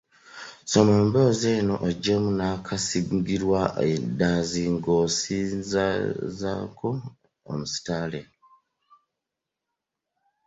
[0.71, 3.61] Soma emboozi eno oggyemu nnakasigirwa
[3.91, 6.89] endazi ng’ozisazaako
[7.51, 8.21] omusittale.